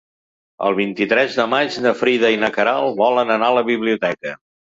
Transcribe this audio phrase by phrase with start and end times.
[0.69, 4.35] El vint-i-tres de maig na Frida i na Queralt volen anar a la biblioteca.